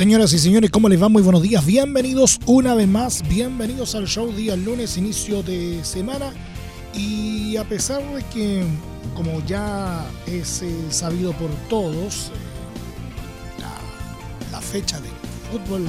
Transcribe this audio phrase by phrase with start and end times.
[0.00, 1.10] Señoras y señores, ¿cómo les va?
[1.10, 1.66] Muy buenos días.
[1.66, 3.22] Bienvenidos una vez más.
[3.28, 6.32] Bienvenidos al show día lunes, inicio de semana.
[6.94, 8.64] Y a pesar de que,
[9.14, 12.32] como ya es eh, sabido por todos,
[13.58, 13.60] eh,
[14.50, 15.12] la, fecha del
[15.52, 15.86] fútbol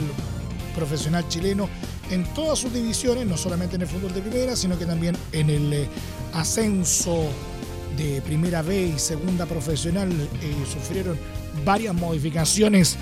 [0.76, 1.70] profesional chileno
[2.10, 5.50] en todas sus divisiones, no solamente en el fútbol de primera, sino que también en
[5.50, 5.88] el eh,
[6.34, 7.30] ascenso
[7.96, 10.10] de primera B y segunda profesional,
[10.70, 11.18] sufrieron
[11.64, 12.98] varias modificaciones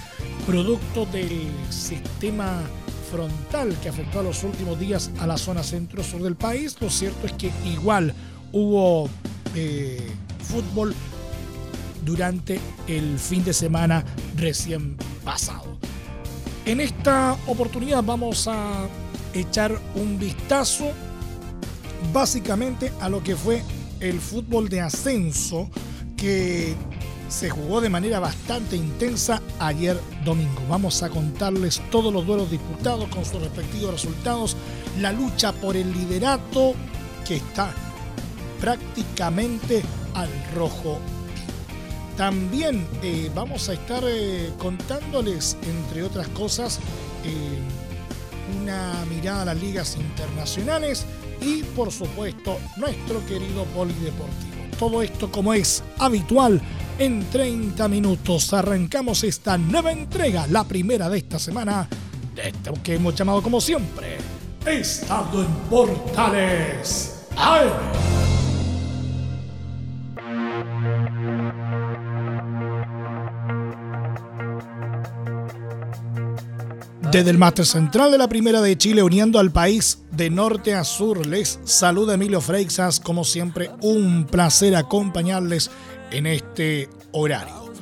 [0.50, 2.60] producto del sistema
[3.12, 6.76] frontal que afectó a los últimos días a la zona centro-sur del país.
[6.82, 8.16] Lo cierto es que igual
[8.52, 9.08] hubo
[9.54, 10.10] eh,
[10.42, 10.96] fútbol
[12.04, 14.04] durante el fin de semana
[14.38, 15.78] recién pasado.
[16.66, 18.88] En esta oportunidad vamos a
[19.36, 20.90] echar un vistazo
[22.12, 23.62] básicamente a lo que fue
[24.00, 25.70] el fútbol de ascenso
[26.18, 26.76] que
[27.30, 30.62] se jugó de manera bastante intensa ayer domingo.
[30.68, 34.58] Vamos a contarles todos los duelos disputados con sus respectivos resultados,
[35.00, 36.74] la lucha por el liderato
[37.26, 37.72] que está
[38.60, 39.84] prácticamente
[40.16, 41.00] al rojo.
[42.18, 46.80] También eh, vamos a estar eh, contándoles, entre otras cosas,
[47.24, 47.60] eh,
[48.62, 51.06] una mirada a las ligas internacionales
[51.40, 54.50] y, por supuesto, nuestro querido polideportivo.
[54.78, 56.62] Todo esto como es habitual
[57.00, 61.88] en 30 minutos arrancamos esta nueva entrega, la primera de esta semana,
[62.36, 64.18] de esto que hemos llamado como siempre,
[64.66, 67.16] Estado en Portales
[77.12, 80.84] Desde el máster central de la Primera de Chile, uniendo al país de norte a
[80.84, 83.00] sur, les saluda Emilio Freixas.
[83.00, 85.72] Como siempre, un placer acompañarles
[86.12, 87.74] en este horario.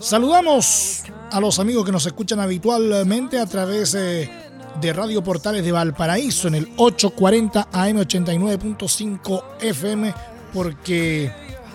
[0.00, 6.48] Saludamos a los amigos que nos escuchan habitualmente a través de Radio Portales de Valparaíso
[6.48, 10.14] en el 840 AM 89.5 FM
[10.52, 11.32] porque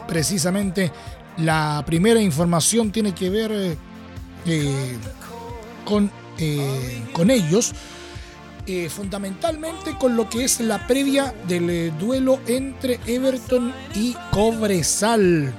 [0.07, 0.91] precisamente
[1.37, 3.77] la primera información tiene que ver
[4.45, 4.97] eh,
[5.85, 7.73] con, eh, con ellos.
[8.65, 15.51] Eh, fundamentalmente con lo que es la previa del duelo entre Everton y Cobresal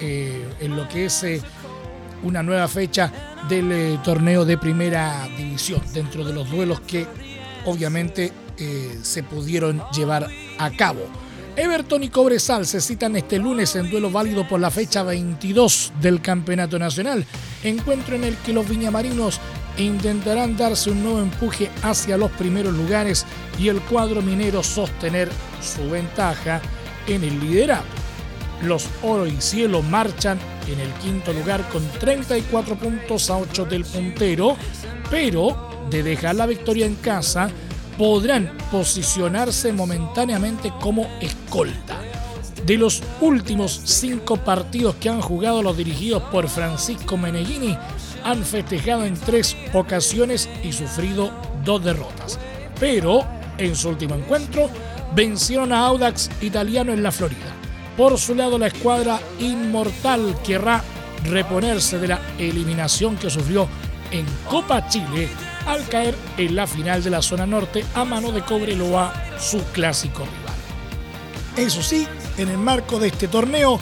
[0.00, 1.42] eh, en lo que es eh,
[2.22, 3.12] una nueva fecha
[3.48, 7.06] del eh, torneo de primera división, dentro de los duelos que
[7.64, 8.32] obviamente
[9.02, 10.28] se pudieron llevar
[10.58, 11.00] a cabo.
[11.56, 16.20] Everton y Cobresal se citan este lunes en duelo válido por la fecha 22 del
[16.20, 17.26] Campeonato Nacional,
[17.64, 19.40] encuentro en el que los viñamarinos
[19.78, 23.26] intentarán darse un nuevo empuje hacia los primeros lugares
[23.58, 25.28] y el cuadro minero sostener
[25.60, 26.60] su ventaja
[27.06, 28.03] en el liderato.
[28.62, 33.84] Los Oro y Cielo marchan en el quinto lugar con 34 puntos a 8 del
[33.84, 34.56] puntero,
[35.10, 37.50] pero de dejar la victoria en casa
[37.98, 42.00] podrán posicionarse momentáneamente como escolta.
[42.66, 47.76] De los últimos cinco partidos que han jugado los dirigidos por Francisco Meneghini,
[48.24, 51.30] han festejado en tres ocasiones y sufrido
[51.62, 52.38] dos derrotas.
[52.80, 53.24] Pero
[53.58, 54.70] en su último encuentro
[55.14, 57.53] vencieron a Audax Italiano en la Florida.
[57.96, 60.82] Por su lado, la escuadra inmortal querrá
[61.24, 63.68] reponerse de la eliminación que sufrió
[64.10, 65.28] en Copa Chile
[65.66, 70.24] al caer en la final de la zona norte a mano de Cobreloa, su clásico
[70.24, 70.54] rival.
[71.56, 72.06] Eso sí,
[72.36, 73.78] en el marco de este torneo,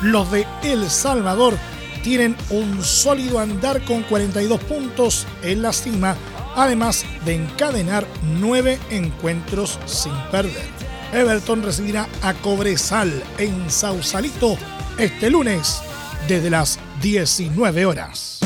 [0.00, 1.54] los de El Salvador
[2.02, 6.16] tienen un sólido andar con 42 puntos en la cima,
[6.54, 10.85] además de encadenar nueve encuentros sin perder.
[11.16, 14.58] Everton recibirá a Cobresal en Sausalito
[14.98, 15.80] este lunes
[16.28, 18.40] desde las 19 horas.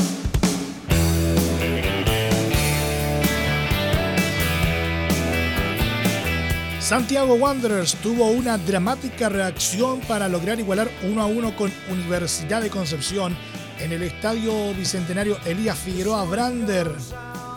[6.79, 12.69] Santiago Wanderers tuvo una dramática reacción para lograr igualar 1 a 1 con Universidad de
[12.69, 13.35] Concepción
[13.79, 16.89] en el estadio bicentenario Elías Figueroa Brander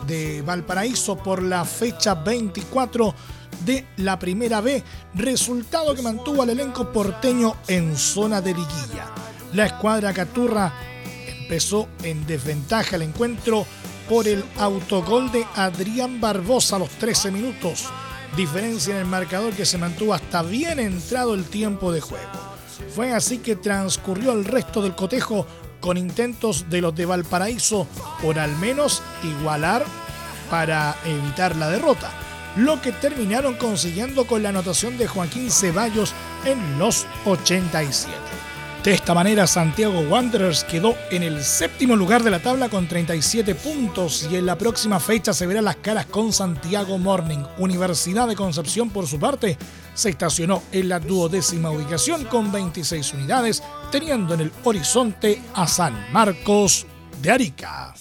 [0.09, 3.15] de Valparaíso por la fecha 24
[3.65, 4.83] de la Primera B,
[5.15, 9.07] resultado que mantuvo al elenco porteño en zona de liguilla.
[9.53, 10.73] La escuadra Caturra
[11.29, 13.67] empezó en desventaja el encuentro
[14.09, 17.85] por el autogol de Adrián Barbosa a los 13 minutos,
[18.37, 22.55] diferencia en el marcador que se mantuvo hasta bien entrado el tiempo de juego.
[22.95, 25.47] Fue así que transcurrió el resto del cotejo
[25.81, 27.87] con intentos de los de Valparaíso
[28.23, 29.85] por al menos igualar
[30.51, 32.11] para evitar la derrota,
[32.57, 36.13] lo que terminaron consiguiendo con la anotación de Joaquín Ceballos
[36.45, 38.13] en los 87.
[38.85, 43.55] De esta manera, Santiago Wanderers quedó en el séptimo lugar de la tabla con 37
[43.55, 47.45] puntos y en la próxima fecha se verán las caras con Santiago Morning.
[47.57, 49.57] Universidad de Concepción, por su parte,
[49.95, 56.13] se estacionó en la duodécima ubicación con 26 unidades, teniendo en el horizonte a San
[56.13, 56.87] Marcos
[57.23, 57.95] de Arica.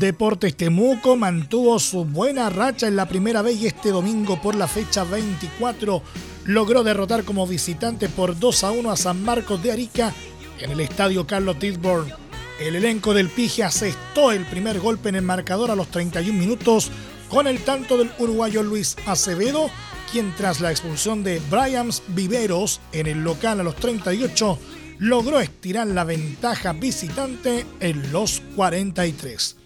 [0.00, 4.66] Deportes Temuco mantuvo su buena racha en la primera vez y este domingo por la
[4.66, 6.02] fecha 24
[6.46, 10.14] logró derrotar como visitante por 2 a 1 a San Marcos de Arica
[10.58, 12.10] en el estadio Carlos Tisborn.
[12.58, 16.90] El elenco del Pige asestó el primer golpe en el marcador a los 31 minutos
[17.28, 19.68] con el tanto del uruguayo Luis Acevedo,
[20.10, 24.58] quien tras la expulsión de Brian Viveros en el local a los 38
[24.98, 29.59] logró estirar la ventaja visitante en los 43.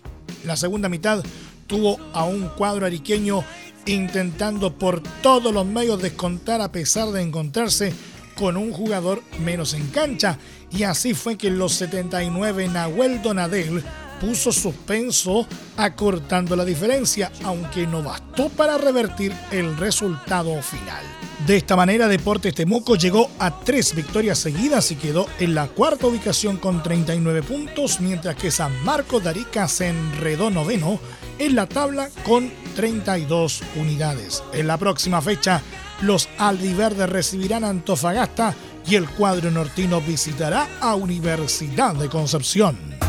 [0.44, 1.23] La segunda mitad
[1.67, 3.44] tuvo a un cuadro ariqueño
[3.87, 7.93] intentando por todos los medios descontar a pesar de encontrarse
[8.37, 10.38] con un jugador menos en cancha
[10.71, 13.82] y así fue que en los 79 Nahuel Donadel
[14.21, 21.05] puso suspenso acortando la diferencia, aunque no bastó para revertir el resultado final.
[21.46, 26.06] De esta manera, Deportes Temuco llegó a tres victorias seguidas y quedó en la cuarta
[26.06, 30.99] ubicación con 39 puntos, mientras que San Marcos de Arica se enredó noveno
[31.38, 34.43] en la tabla con 32 unidades.
[34.55, 35.61] En la próxima fecha,
[36.00, 38.55] los albiverdes recibirán a Antofagasta
[38.87, 43.04] y el cuadro nortino visitará a Universidad de Concepción.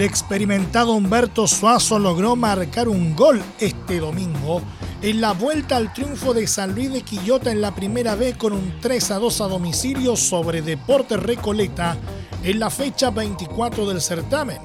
[0.00, 4.62] El experimentado Humberto Suazo logró marcar un gol este domingo
[5.02, 8.54] en la vuelta al triunfo de San Luis de Quillota en la primera B con
[8.54, 11.98] un 3 a 2 a domicilio sobre Deportes Recoleta
[12.42, 14.56] en la fecha 24 del certamen.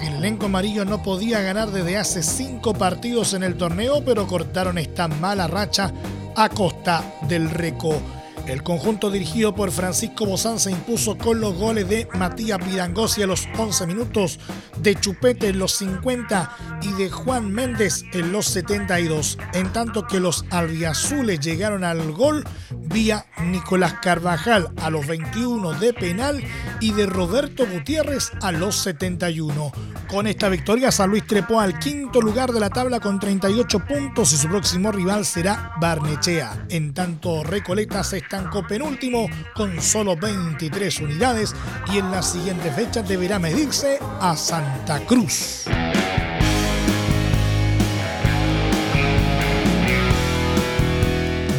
[0.00, 4.78] El elenco amarillo no podía ganar desde hace cinco partidos en el torneo, pero cortaron
[4.78, 5.92] esta mala racha
[6.34, 8.02] a costa del Reco.
[8.46, 13.26] El conjunto dirigido por Francisco Bozán se impuso con los goles de Matías Vidangosi a
[13.26, 14.40] los 11 minutos,
[14.78, 20.18] de Chupete en los 50 y de Juan Méndez en los 72, en tanto que
[20.18, 26.42] los albiazules llegaron al gol vía Nicolás Carvajal a los 21 de penal
[26.80, 29.72] y de Roberto Gutiérrez a los 71.
[30.08, 34.32] Con esta victoria, San Luis trepó al quinto lugar de la tabla con 38 puntos
[34.32, 36.66] y su próximo rival será Barnechea.
[36.68, 41.54] En tanto, Recoleta se estancó penúltimo con solo 23 unidades
[41.92, 45.64] y en las siguientes fechas deberá medirse a Santa Cruz.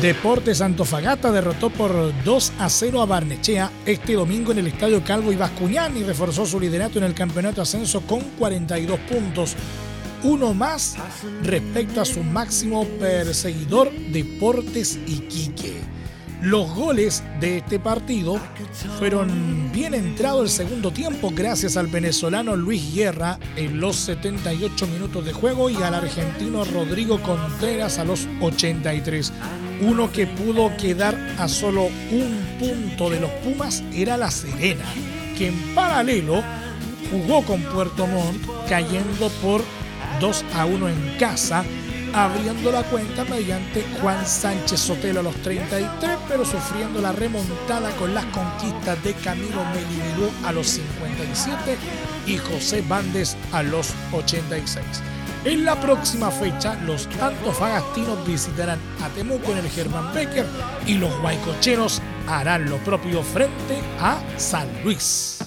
[0.02, 5.32] Deportes Antofagasta derrotó por 2 a 0 a Barnechea este domingo en el Estadio Calvo
[5.32, 9.56] y Bascuñán y reforzó su liderato en el campeonato ascenso con 42 puntos.
[10.24, 10.96] Uno más
[11.44, 15.93] respecto a su máximo perseguidor Deportes Iquique.
[16.44, 18.38] Los goles de este partido
[19.00, 25.24] fueron bien entrado el segundo tiempo gracias al venezolano Luis Guerra en los 78 minutos
[25.24, 29.32] de juego y al argentino Rodrigo Contreras a los 83.
[29.84, 34.84] Uno que pudo quedar a solo un punto de los Pumas era La Serena,
[35.38, 36.44] que en paralelo
[37.10, 39.62] jugó con Puerto Montt, cayendo por
[40.20, 41.64] 2 a 1 en casa,
[42.14, 48.14] abriendo la cuenta mediante Juan Sánchez Sotelo a los 33, pero sufriendo la remontada con
[48.14, 51.78] las conquistas de Camilo Melibirú a los 57
[52.28, 54.86] y José Bandes a los 86.
[55.46, 60.46] En la próxima fecha, los antofagastinos visitarán a Temuco en el Germán Becker
[60.86, 65.43] y los guaycocheros harán lo propio frente a San Luis.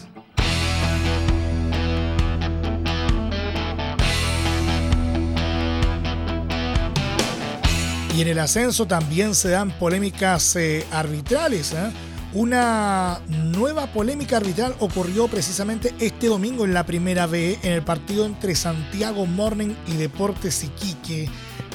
[8.17, 11.75] Y en el ascenso también se dan polémicas eh, arbitrales.
[11.75, 11.93] ¿eh?
[12.33, 18.25] Una nueva polémica arbitral ocurrió precisamente este domingo en la primera B en el partido
[18.25, 21.29] entre Santiago Morning y Deportes Iquique,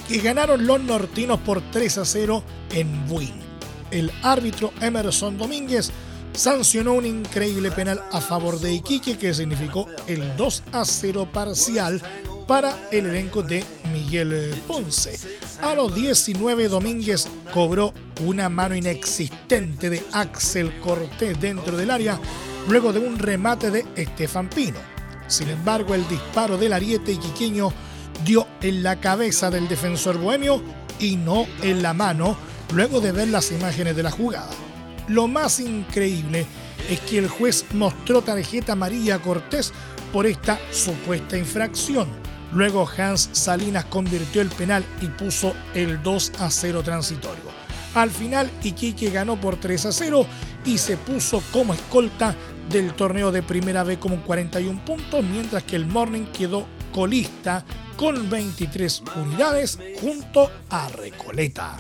[0.08, 3.36] que ganaron los nortinos por 3 a 0 en Buin.
[3.92, 5.92] El árbitro Emerson Domínguez
[6.34, 12.02] sancionó un increíble penal a favor de Iquique que significó el 2 a 0 parcial
[12.48, 15.18] para el elenco de Miguel Ponce.
[15.62, 17.94] A los 19 Domínguez cobró
[18.26, 22.20] una mano inexistente de Axel Cortés dentro del área
[22.68, 24.80] luego de un remate de Estefan Pino.
[25.28, 27.72] Sin embargo, el disparo del ariete iquiqueño
[28.26, 30.62] dio en la cabeza del defensor bohemio
[31.00, 32.38] y no en la mano
[32.74, 34.50] luego de ver las imágenes de la jugada.
[35.08, 36.46] Lo más increíble
[36.90, 39.74] es que el juez mostró tarjeta amarilla a Cortés
[40.12, 42.21] por esta supuesta infracción.
[42.54, 47.44] Luego Hans Salinas convirtió el penal y puso el 2 a 0 transitorio.
[47.94, 50.26] Al final Iquique ganó por 3 a 0
[50.66, 52.36] y se puso como escolta
[52.70, 57.66] del torneo de Primera B con 41 puntos, mientras que el Morning quedó colista
[57.98, 61.80] con 23 unidades junto a Recoleta.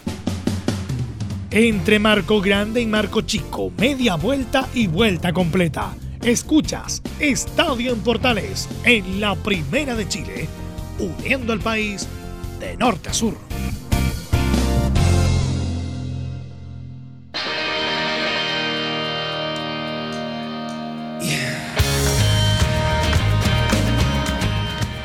[1.50, 5.94] Entre Marco Grande y Marco Chico, media vuelta y vuelta completa.
[6.22, 10.48] Escuchas Estadio en Portales en la Primera de Chile,
[11.02, 12.08] uniendo al país
[12.60, 13.52] de norte a sur.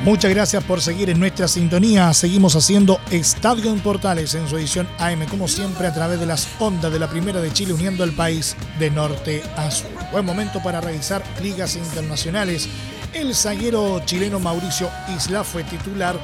[0.07, 2.15] Muchas gracias por seguir en nuestra sintonía.
[2.15, 6.47] Seguimos haciendo Estadio en Portales en su edición AM, como siempre, a través de las
[6.61, 9.91] ondas de la Primera de Chile, uniendo al país de norte a sur.
[10.13, 12.69] Buen momento para revisar ligas internacionales.
[13.17, 16.21] El zaguero chileno Mauricio Isla fue titular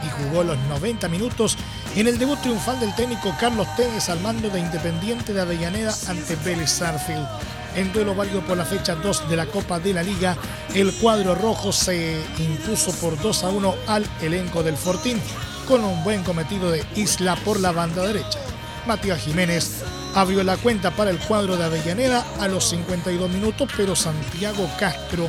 [0.00, 1.56] y jugó los 90 minutos
[1.96, 6.36] en el debut triunfal del técnico Carlos Tevez al mando de Independiente de Avellaneda ante
[6.36, 7.26] Vélez Sarfield.
[7.74, 10.36] En duelo válido por la fecha 2 de la Copa de la Liga,
[10.72, 15.20] el cuadro rojo se impuso por 2 a 1 al elenco del Fortín,
[15.66, 18.38] con un buen cometido de Isla por la banda derecha.
[18.86, 19.82] Matías Jiménez
[20.14, 25.28] abrió la cuenta para el cuadro de Avellaneda a los 52 minutos, pero Santiago Castro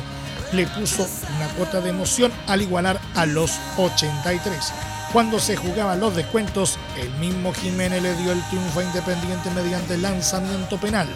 [0.52, 4.72] le puso una cuota de emoción al igualar a los 83.
[5.12, 9.96] Cuando se jugaban los descuentos, el mismo Jiménez le dio el triunfo a Independiente mediante
[9.96, 11.08] lanzamiento penal.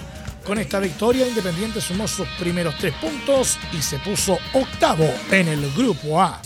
[0.45, 5.71] Con esta victoria, Independiente sumó sus primeros tres puntos y se puso octavo en el
[5.73, 6.41] grupo A.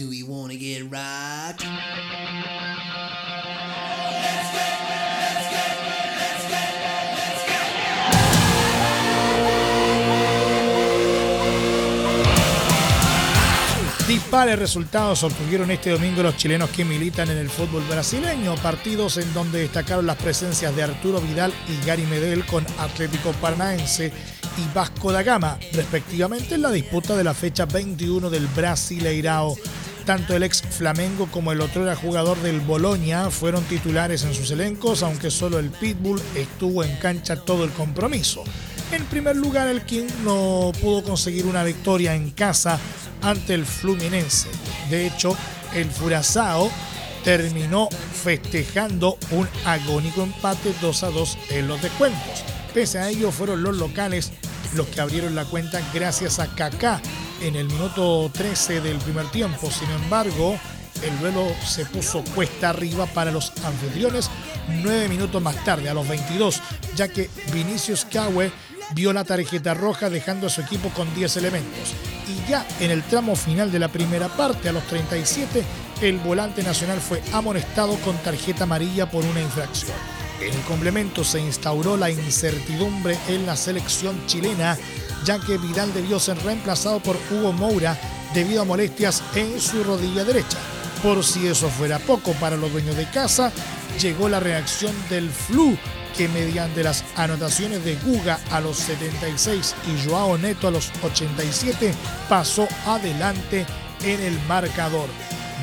[14.26, 19.33] Dispares resultados obtuvieron este domingo los chilenos que militan en el fútbol brasileño, partidos en
[19.33, 24.12] donde destacaron las presencias de Arturo Vidal y Gary Medel con Atlético Paranaense
[24.56, 29.56] y Vasco da Gama, respectivamente en la disputa de la fecha 21 del Brasileirao.
[30.04, 35.04] Tanto el ex Flamengo como el otro jugador del Bolonia fueron titulares en sus elencos,
[35.04, 38.42] aunque solo el Pitbull estuvo en cancha todo el compromiso.
[38.93, 42.78] En primer lugar, el King no pudo conseguir una victoria en casa
[43.21, 44.49] ante el Fluminense.
[44.90, 45.37] De hecho,
[45.75, 46.71] el Furazao
[47.25, 52.45] terminó festejando un agónico empate 2 a 2 en los descuentos.
[52.73, 54.31] Pese a ello, fueron los locales
[54.75, 57.00] los que abrieron la cuenta gracias a Kaká
[57.40, 59.69] en el minuto 13 del primer tiempo.
[59.71, 60.59] Sin embargo,
[61.02, 64.31] el duelo se puso cuesta arriba para los anfitriones
[64.69, 66.61] nueve minutos más tarde, a los 22,
[66.95, 68.50] ya que Vinicius Cawe
[68.95, 71.95] vio la tarjeta roja dejando a su equipo con 10 elementos.
[72.28, 75.64] Y ya en el tramo final de la primera parte, a los 37,
[76.02, 79.97] el volante nacional fue amonestado con tarjeta amarilla por una infracción.
[80.40, 84.76] En el complemento se instauró la incertidumbre en la selección chilena,
[85.25, 87.99] ya que Vidal debió ser reemplazado por Hugo Moura
[88.35, 90.59] debido a molestias en su rodilla derecha.
[91.02, 93.50] Por si eso fuera poco para los dueños de casa,
[94.00, 95.76] llegó la reacción del flu
[96.16, 101.92] que mediante las anotaciones de Guga a los 76 y Joao Neto a los 87
[102.28, 103.66] pasó adelante
[104.02, 105.08] en el marcador.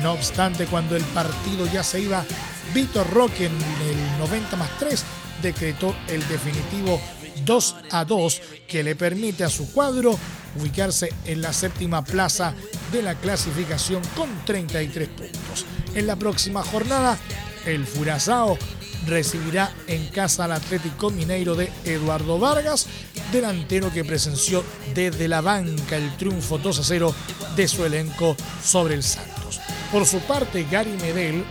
[0.02, 2.24] No obstante, cuando el partido ya se iba,
[2.72, 5.04] Víctor Roque en el 90 más 3
[5.42, 7.00] decretó el definitivo
[7.44, 10.18] 2 a 2 que le permite a su cuadro
[10.56, 12.54] ubicarse en la séptima plaza
[12.92, 15.66] de la clasificación con 33 puntos.
[15.94, 17.18] En la próxima jornada,
[17.66, 18.58] el Furazao
[19.06, 22.86] recibirá en casa al Atlético Mineiro de Eduardo Vargas,
[23.32, 27.14] delantero que presenció desde la banca el triunfo 2 a 0
[27.56, 29.60] de su elenco sobre el Santos.
[29.92, 31.44] Por su parte, Gary Medel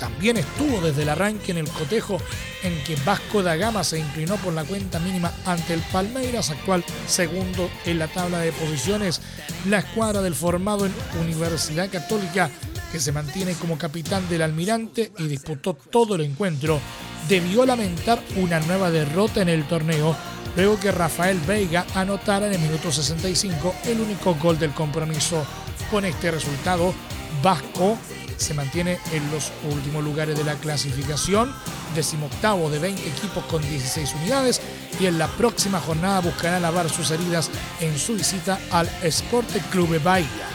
[0.00, 2.18] también estuvo desde el arranque en el cotejo
[2.62, 6.84] en que Vasco da Gama se inclinó por la cuenta mínima ante el Palmeiras, actual
[7.06, 9.20] segundo en la tabla de posiciones.
[9.68, 12.50] La escuadra del formado en Universidad Católica
[12.90, 16.80] que se mantiene como capitán del almirante y disputó todo el encuentro,
[17.28, 20.16] debió lamentar una nueva derrota en el torneo
[20.56, 25.44] luego que Rafael Veiga anotara en el minuto 65 el único gol del compromiso.
[25.90, 26.94] Con este resultado,
[27.42, 27.96] Vasco
[28.36, 31.52] se mantiene en los últimos lugares de la clasificación,
[31.94, 34.60] decimoctavo de 20 equipos con 16 unidades
[34.98, 39.98] y en la próxima jornada buscará lavar sus heridas en su visita al Esporte Clube
[39.98, 40.48] Bahía.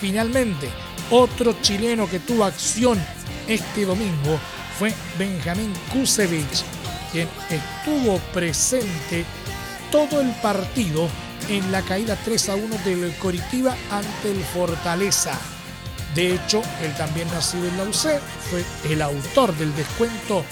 [0.00, 0.70] Finalmente,
[1.10, 2.98] otro chileno que tuvo acción
[3.46, 4.38] este domingo
[4.78, 6.62] fue Benjamín Kusevich,
[7.10, 9.24] quien estuvo presente
[9.90, 11.08] todo el partido
[11.48, 15.32] en la caída 3 a 1 del Coritiba ante el Fortaleza.
[16.14, 20.44] De hecho, él también nacido en la fue el autor del descuento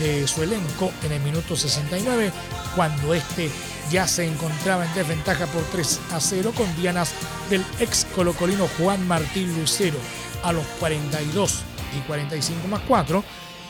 [0.00, 2.32] de su elenco en el minuto 69,
[2.74, 3.50] cuando este
[3.92, 7.12] ya se encontraba en desventaja por 3 a 0 con dianas
[7.50, 9.98] del ex colocolino Juan Martín Lucero
[10.42, 11.62] a los 42
[11.98, 13.22] y 45 más 4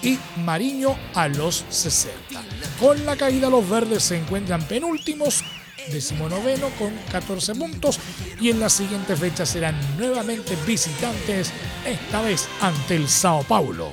[0.02, 2.40] y Mariño a los 60.
[2.78, 5.42] Con la caída los verdes se encuentran penúltimos
[5.90, 7.98] decimonoveno con 14 puntos
[8.40, 11.50] y en la siguiente fecha serán nuevamente visitantes,
[11.84, 13.90] esta vez ante el Sao Paulo.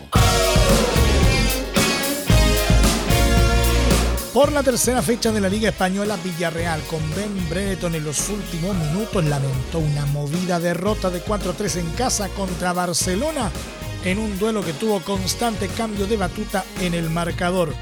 [4.34, 8.76] Por la tercera fecha de la Liga Española, Villarreal con Ben Breton en los últimos
[8.76, 13.52] minutos lamentó una movida derrota de 4-3 en casa contra Barcelona
[14.06, 17.74] en un duelo que tuvo constante cambio de batuta en el marcador.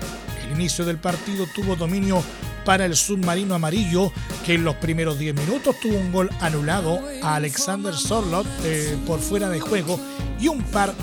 [0.45, 2.23] El inicio del partido tuvo dominio
[2.63, 4.13] para el submarino amarillo,
[4.45, 9.19] que en los primeros 10 minutos tuvo un gol anulado a Alexander Sorlot eh, por
[9.19, 9.99] fuera de juego
[10.39, 10.93] y un par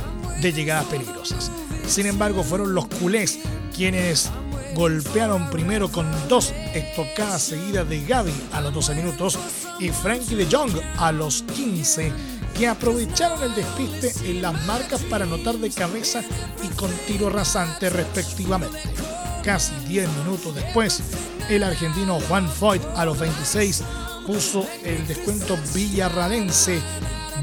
[0.40, 1.50] de llegadas peligrosas.
[1.86, 3.40] Sin embargo, fueron los culés
[3.74, 4.30] quienes
[4.74, 9.38] golpearon primero con dos estocadas seguidas de Gaby a los 12 minutos
[9.78, 12.12] y Frankie de Jong a los 15
[12.56, 16.22] que aprovecharon el despiste en las marcas para anotar de cabeza
[16.62, 18.78] y con tiro rasante respectivamente.
[19.42, 21.02] Casi 10 minutos después,
[21.48, 23.82] el argentino Juan Foyt a los 26
[24.26, 26.80] puso el descuento villarradense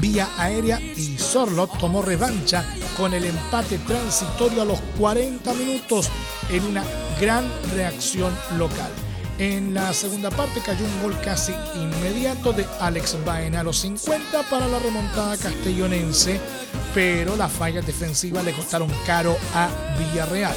[0.00, 2.64] vía aérea y Sorlot tomó revancha
[2.96, 6.08] con el empate transitorio a los 40 minutos
[6.50, 6.82] en una
[7.20, 8.90] gran reacción local.
[9.38, 14.42] En la segunda parte cayó un gol casi inmediato de Alex Baena a los 50
[14.50, 16.38] para la remontada castellonense,
[16.94, 20.54] pero las fallas defensivas le costaron caro a Villarreal.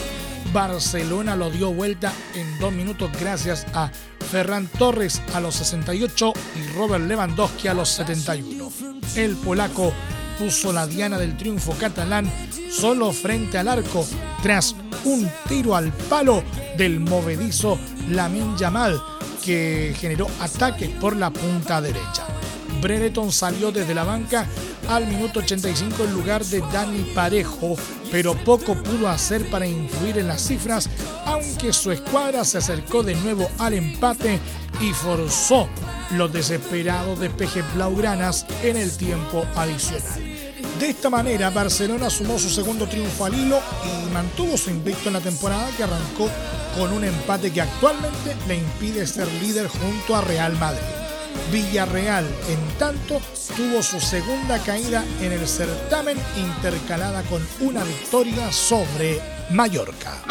[0.54, 3.90] Barcelona lo dio vuelta en dos minutos gracias a
[4.32, 8.72] Ferran Torres a los 68 y Robert Lewandowski a los 71.
[9.16, 9.94] El polaco
[10.38, 12.32] puso la diana del triunfo catalán
[12.72, 14.06] solo frente al arco
[14.42, 16.44] tras un tiro al palo
[16.78, 17.78] del movedizo
[18.10, 19.02] Lamin Yamal
[19.44, 22.26] que generó ataque por la punta derecha.
[22.82, 24.46] Brereton salió desde la banca
[24.90, 27.76] al minuto 85 en lugar de Dani Parejo,
[28.12, 30.90] pero poco pudo hacer para influir en las cifras,
[31.26, 34.40] aunque su escuadra se acercó de nuevo al empate
[34.82, 35.68] y forzó
[36.12, 40.22] los desesperados despejes blaugranas en el tiempo adicional.
[40.80, 45.14] De esta manera, Barcelona sumó su segundo triunfo al hilo y mantuvo su invicto en
[45.14, 46.30] la temporada que arrancó
[46.78, 50.82] con un empate que actualmente le impide ser líder junto a Real Madrid.
[51.52, 53.22] Villarreal, en tanto,
[53.56, 60.24] tuvo su segunda caída en el certamen intercalada con una victoria sobre Mallorca.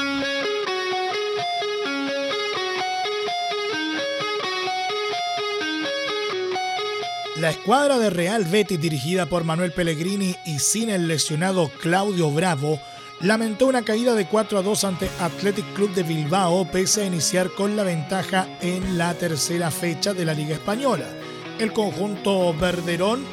[7.45, 12.81] La escuadra de Real Betis dirigida por Manuel Pellegrini y sin el lesionado Claudio Bravo
[13.21, 17.51] lamentó una caída de 4 a 2 ante Athletic Club de Bilbao pese a iniciar
[17.51, 21.05] con la ventaja en la tercera fecha de la Liga Española.
[21.59, 23.27] El conjunto verderón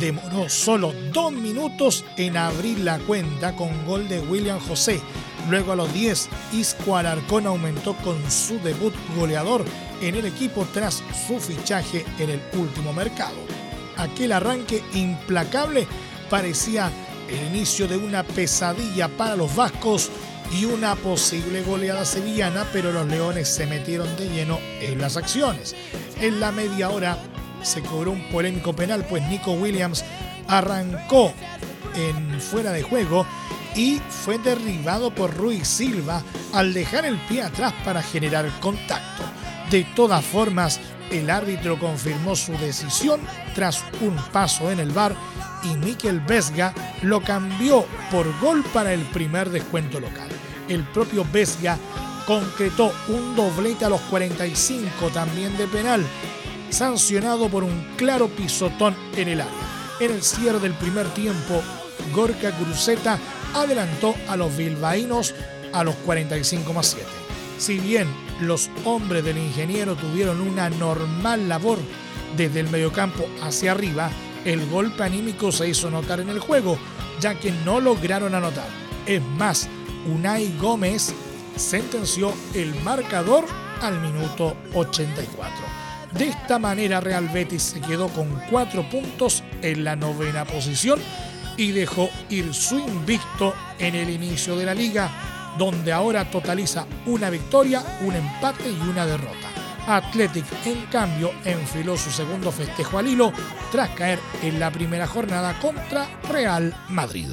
[0.00, 5.00] demoró solo dos minutos en abrir la cuenta con gol de William José.
[5.48, 9.64] Luego a los 10, Isco Alarcón aumentó con su debut goleador
[10.08, 13.36] en el equipo tras su fichaje en el último mercado.
[13.96, 15.86] Aquel arranque implacable
[16.28, 16.90] parecía
[17.28, 20.10] el inicio de una pesadilla para los vascos
[20.52, 25.74] y una posible goleada sevillana, pero los leones se metieron de lleno en las acciones.
[26.20, 27.18] En la media hora
[27.62, 30.04] se cobró un polémico penal, pues Nico Williams
[30.48, 31.32] arrancó
[31.94, 33.26] en fuera de juego
[33.74, 39.33] y fue derribado por Ruiz Silva al dejar el pie atrás para generar contacto.
[39.74, 40.78] De todas formas,
[41.10, 43.20] el árbitro confirmó su decisión
[43.56, 45.16] tras un paso en el bar
[45.64, 50.28] y Miquel Vesga lo cambió por gol para el primer descuento local.
[50.68, 51.76] El propio Vesga
[52.24, 56.06] concretó un doblete a los 45 también de penal,
[56.70, 59.52] sancionado por un claro pisotón en el área.
[59.98, 61.60] En el cierre del primer tiempo,
[62.14, 63.18] Gorka Cruzeta
[63.52, 65.34] adelantó a los bilbaínos
[65.72, 67.23] a los 45 más 7.
[67.58, 68.08] Si bien
[68.40, 71.78] los hombres del ingeniero tuvieron una normal labor
[72.36, 74.10] desde el mediocampo hacia arriba,
[74.44, 76.78] el golpe anímico se hizo notar en el juego,
[77.20, 78.68] ya que no lograron anotar.
[79.06, 79.68] Es más,
[80.06, 81.14] Unai Gómez
[81.56, 83.44] sentenció el marcador
[83.80, 85.84] al minuto 84.
[86.12, 91.00] De esta manera Real Betis se quedó con cuatro puntos en la novena posición
[91.56, 95.10] y dejó ir su invicto en el inicio de la liga,
[95.58, 99.48] donde ahora totaliza una victoria, un empate y una derrota.
[99.86, 103.32] Athletic, en cambio, enfiló su segundo festejo al hilo
[103.70, 107.30] tras caer en la primera jornada contra Real Madrid.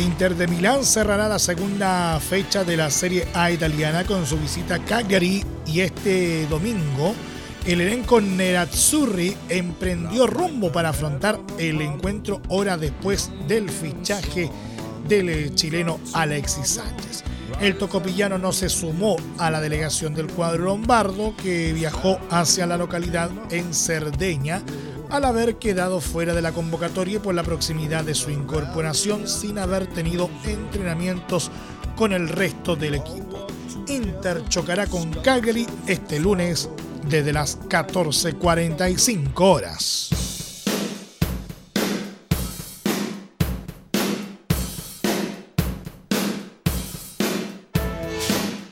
[0.00, 4.76] Inter de Milán cerrará la segunda fecha de la Serie A italiana con su visita
[4.76, 7.14] a Cagliari y este domingo
[7.66, 14.50] el elenco Nerazzurri emprendió rumbo para afrontar el encuentro hora después del fichaje
[15.06, 17.24] del chileno Alexis Sánchez.
[17.60, 22.78] El tocopillano no se sumó a la delegación del cuadro lombardo que viajó hacia la
[22.78, 24.62] localidad en Cerdeña
[25.10, 29.86] al haber quedado fuera de la convocatoria por la proximidad de su incorporación sin haber
[29.88, 31.50] tenido entrenamientos
[31.96, 33.46] con el resto del equipo.
[33.88, 36.70] Inter chocará con Cagliari este lunes
[37.08, 40.10] desde las 14.45 horas.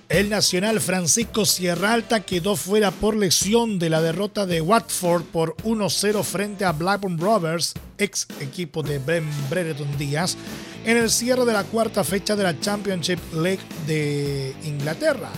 [0.09, 5.55] El nacional Francisco Sierra Alta quedó fuera por lesión de la derrota de Watford por
[5.59, 10.37] 1-0 frente a Blackburn Rovers, ex equipo de Ben Brereton Díaz,
[10.85, 15.31] en el cierre de la cuarta fecha de la Championship League de Inglaterra.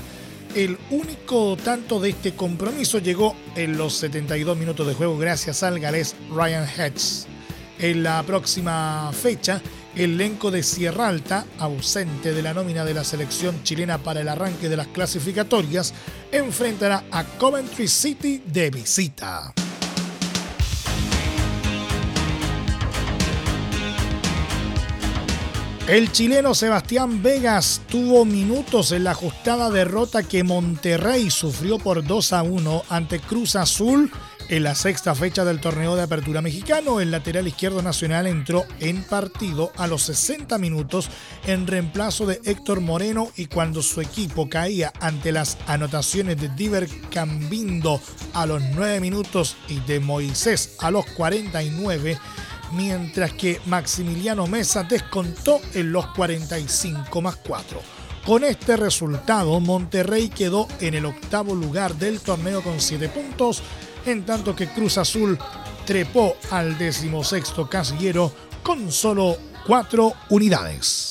[0.55, 5.79] El único tanto de este compromiso llegó en los 72 minutos de juego gracias al
[5.79, 7.29] galés Ryan Hedges.
[7.79, 9.63] En la próxima fecha,
[9.95, 14.29] el elenco de Sierra Alta, ausente de la nómina de la selección chilena para el
[14.29, 15.95] arranque de las clasificatorias,
[16.33, 19.55] enfrentará a Coventry City de visita.
[25.91, 32.33] El chileno Sebastián Vegas tuvo minutos en la ajustada derrota que Monterrey sufrió por 2
[32.33, 34.09] a 1 ante Cruz Azul
[34.49, 37.01] en la sexta fecha del torneo de apertura mexicano.
[37.01, 41.11] El lateral izquierdo nacional entró en partido a los 60 minutos
[41.49, 46.89] en reemplazo de Héctor Moreno y cuando su equipo caía ante las anotaciones de Diver
[47.11, 48.01] Cambindo
[48.33, 52.17] a los 9 minutos y de Moisés a los 49
[52.73, 57.81] mientras que Maximiliano Mesa descontó en los 45 más 4.
[58.25, 63.63] Con este resultado, Monterrey quedó en el octavo lugar del torneo con 7 puntos,
[64.05, 65.39] en tanto que Cruz Azul
[65.87, 71.10] trepó al decimosexto casillero con solo 4 unidades.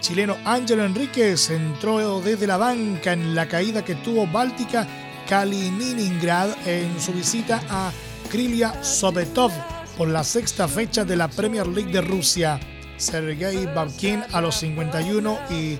[0.00, 4.86] Chileno Ángelo Enríquez entró desde la banca en la caída que tuvo Báltica
[5.28, 7.92] Kaliningrad en su visita a
[8.30, 9.52] Krylia Sobetov
[9.96, 12.58] por la sexta fecha de la Premier League de Rusia.
[12.96, 15.78] Sergei Babkin a los 51 y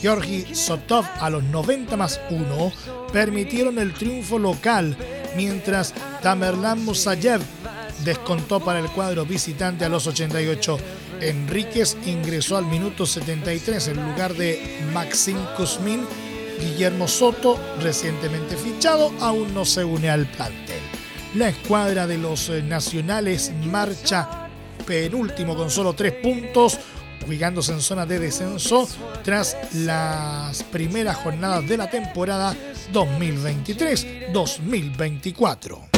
[0.00, 2.72] Georgi Sotov a los 90 más 1
[3.12, 4.96] permitieron el triunfo local,
[5.36, 7.40] mientras Tamerlan Musayev
[8.04, 10.78] descontó para el cuadro visitante a los 88.
[11.22, 16.04] Enríquez ingresó al minuto 73 en lugar de Maxim Kuzmin.
[16.60, 20.80] Guillermo Soto, recientemente fichado, aún no se une al plantel.
[21.34, 24.48] La escuadra de los eh, nacionales marcha
[24.86, 26.78] penúltimo con solo tres puntos,
[27.26, 28.86] ubicándose en zona de descenso
[29.24, 32.56] tras las primeras jornadas de la temporada
[32.92, 35.91] 2023-2024.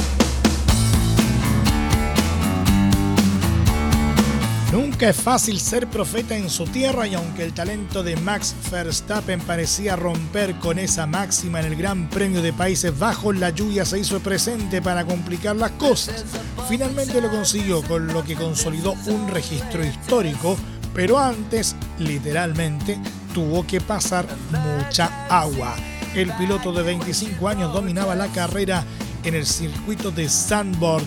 [4.75, 9.39] Nunca es fácil ser profeta en su tierra y aunque el talento de Max Verstappen
[9.39, 14.01] parecía romper con esa máxima en el Gran Premio de Países Bajos, la lluvia se
[14.01, 16.25] hizo presente para complicar las cosas.
[16.69, 20.57] Finalmente lo consiguió con lo que consolidó un registro histórico,
[20.93, 22.99] pero antes, literalmente,
[23.33, 25.77] tuvo que pasar mucha agua.
[26.17, 28.85] El piloto de 25 años dominaba la carrera
[29.23, 31.05] en el circuito de Sandboard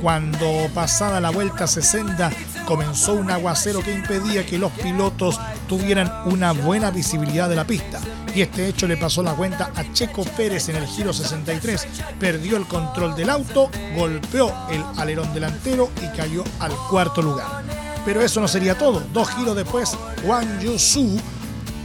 [0.00, 2.30] cuando pasada la vuelta 60
[2.70, 7.98] comenzó un aguacero que impedía que los pilotos tuvieran una buena visibilidad de la pista.
[8.32, 11.88] Y este hecho le pasó la cuenta a Checo Pérez en el giro 63.
[12.20, 17.64] Perdió el control del auto, golpeó el alerón delantero y cayó al cuarto lugar.
[18.04, 19.02] Pero eso no sería todo.
[19.12, 19.90] Dos giros después,
[20.24, 21.20] Juan Yusu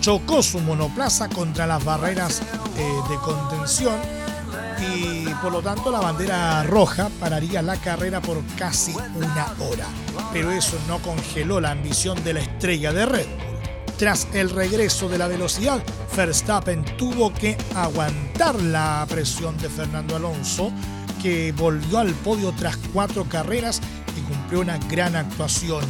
[0.02, 2.44] chocó su monoplaza contra las barreras
[2.78, 3.96] eh, de contención
[4.80, 9.86] y por lo tanto la bandera roja pararía la carrera por casi una hora.
[10.34, 13.56] Pero eso no congeló la ambición de la estrella de Red Bull.
[13.98, 15.82] Tras el regreso de la velocidad,
[16.16, 20.72] Verstappen tuvo que aguantar la presión de Fernando Alonso,
[21.22, 23.82] que volvió al podio tras cuatro carreras
[24.18, 25.82] y cumplió una gran actuación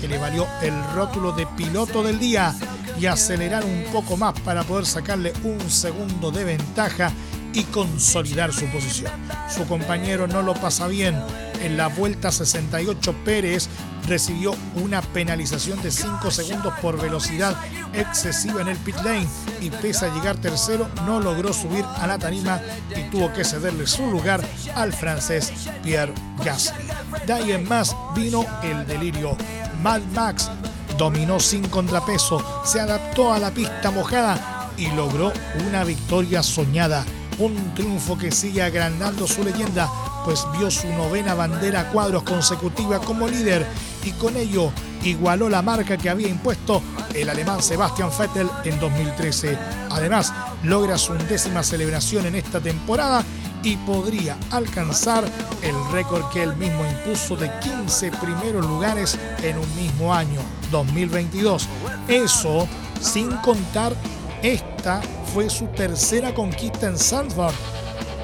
[0.00, 2.54] que le valió el rótulo de piloto del día
[2.98, 7.12] y acelerar un poco más para poder sacarle un segundo de ventaja
[7.52, 9.12] y consolidar su posición.
[9.54, 11.18] Su compañero no lo pasa bien.
[11.62, 13.68] En la vuelta 68 Pérez
[14.08, 17.56] recibió una penalización de 5 segundos por velocidad
[17.92, 19.28] excesiva en el pit lane
[19.60, 22.60] y pese a llegar tercero no logró subir a la tarima
[22.96, 24.42] y tuvo que cederle su lugar
[24.74, 25.52] al francés
[25.84, 26.12] Pierre
[26.44, 26.86] Gasly.
[27.26, 29.36] De ahí en más vino el delirio.
[29.82, 30.50] Mad Max
[30.98, 35.32] dominó sin contrapeso, se adaptó a la pista mojada y logró
[35.68, 37.04] una victoria soñada
[37.42, 39.90] un triunfo que sigue agrandando su leyenda,
[40.24, 43.66] pues vio su novena bandera cuadros consecutiva como líder
[44.04, 44.70] y con ello
[45.02, 46.80] igualó la marca que había impuesto
[47.14, 49.58] el alemán Sebastian Vettel en 2013.
[49.90, 53.24] Además, logra su undécima celebración en esta temporada
[53.64, 55.24] y podría alcanzar
[55.62, 61.68] el récord que él mismo impuso de 15 primeros lugares en un mismo año, 2022.
[62.06, 62.68] Eso
[63.00, 63.94] sin contar
[64.42, 65.00] esta
[65.32, 67.54] fue su tercera conquista en Sanford,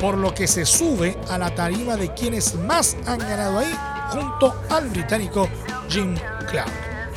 [0.00, 3.72] por lo que se sube a la tarima de quienes más han ganado ahí
[4.10, 5.48] junto al británico
[5.88, 6.16] Jim
[6.50, 6.72] Clark.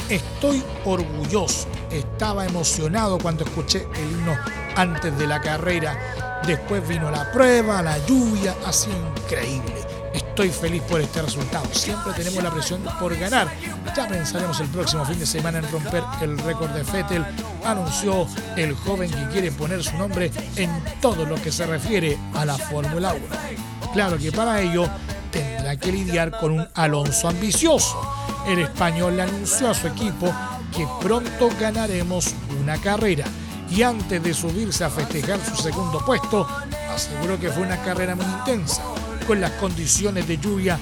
[0.09, 4.37] Estoy orgulloso, estaba emocionado cuando escuché el himno
[4.75, 6.41] antes de la carrera.
[6.45, 9.80] Después vino la prueba, la lluvia, ha sido increíble.
[10.13, 11.65] Estoy feliz por este resultado.
[11.73, 13.47] Siempre tenemos la presión por ganar.
[13.95, 17.25] Ya pensaremos el próximo fin de semana en romper el récord de Fettel,
[17.65, 20.69] anunció el joven que quiere poner su nombre en
[21.01, 23.91] todo lo que se refiere a la Fórmula 1.
[23.93, 24.87] Claro que para ello
[25.31, 27.99] tendrá que lidiar con un Alonso ambicioso.
[28.47, 30.33] El español le anunció a su equipo
[30.75, 33.25] que pronto ganaremos una carrera
[33.69, 36.47] y antes de subirse a festejar su segundo puesto,
[36.93, 38.81] aseguró que fue una carrera muy intensa
[39.25, 40.79] con las condiciones de lluvia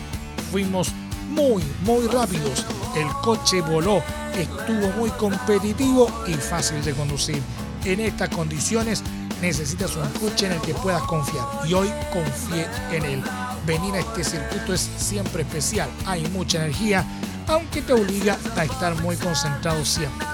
[0.52, 0.92] fuimos
[1.30, 2.66] muy, muy rápidos.
[2.96, 4.04] El coche voló,
[4.36, 7.42] estuvo muy competitivo y fácil de conducir.
[7.86, 9.04] En estas condiciones
[9.42, 13.24] necesitas un coche en el que puedas confiar y hoy confié en él.
[13.66, 17.06] Venir a este circuito es siempre especial, hay mucha energía,
[17.48, 20.28] aunque te obliga a estar muy concentrado siempre.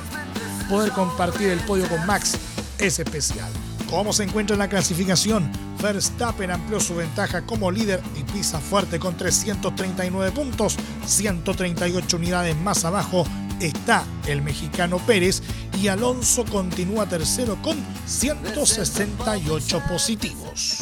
[0.69, 2.37] Poder compartir el podio con Max
[2.79, 3.51] es especial.
[3.95, 5.49] ¿Cómo se encuentra en la clasificación?
[5.81, 12.83] Verstappen amplió su ventaja como líder y pisa fuerte con 339 puntos, 138 unidades más
[12.83, 13.25] abajo
[13.61, 15.41] está el mexicano Pérez
[15.81, 20.77] y Alonso continúa tercero con 168 positivos.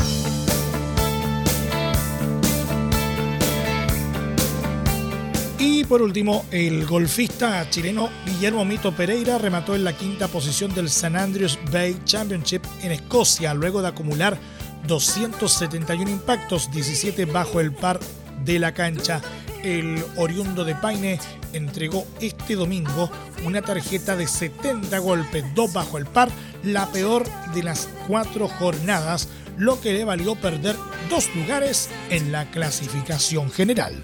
[5.66, 10.90] Y por último, el golfista chileno Guillermo Mito Pereira remató en la quinta posición del
[10.90, 14.38] San Andrews Bay Championship en Escocia luego de acumular
[14.88, 18.02] 271 impactos, 17 bajo el par
[18.44, 19.22] de la cancha.
[19.64, 21.18] El oriundo de Paine
[21.54, 23.10] entregó este domingo
[23.46, 26.28] una tarjeta de 70 golpes, 2 bajo el par,
[26.66, 27.24] la peor
[27.54, 30.76] de las cuatro jornadas, lo que le valió perder
[31.10, 34.04] dos lugares en la clasificación general.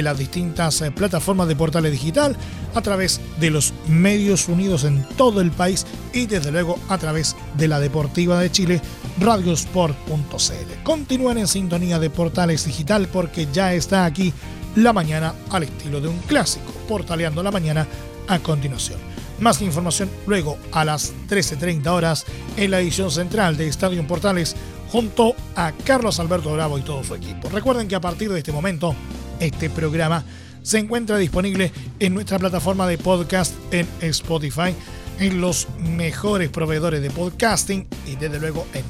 [0.00, 2.36] las distintas eh, plataformas de portales digital,
[2.74, 7.36] a través de los medios unidos en todo el país y desde luego a través
[7.58, 8.80] de la Deportiva de Chile
[9.20, 10.82] radiosport.cl.
[10.82, 14.32] Continúen en sintonía de Portales Digital porque ya está aquí
[14.76, 17.86] la mañana al estilo de un clásico, portaleando la mañana
[18.28, 18.98] a continuación.
[19.40, 22.24] Más información luego a las 13.30 horas
[22.56, 24.54] en la edición central de Estadio Portales
[24.90, 27.48] junto a Carlos Alberto Bravo y todo su equipo.
[27.48, 28.94] Recuerden que a partir de este momento
[29.42, 30.24] este programa
[30.62, 34.72] se encuentra disponible en nuestra plataforma de podcast en Spotify
[35.18, 38.84] en los mejores proveedores de podcasting y desde luego en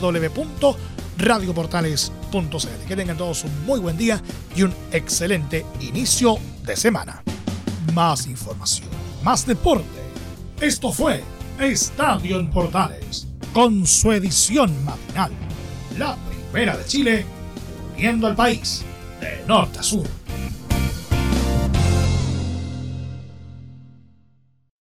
[0.00, 2.88] www.radioportales.cl.
[2.88, 4.22] Que tengan todos un muy buen día
[4.56, 7.22] y un excelente inicio de semana.
[7.94, 8.88] Más información,
[9.22, 9.84] más deporte.
[10.60, 11.22] Esto fue
[11.58, 15.32] Estadio en Portales, con su edición matinal.
[15.98, 16.16] La
[16.50, 17.26] primera de Chile,
[17.96, 18.84] viendo al país
[19.20, 20.08] eh, nord a sud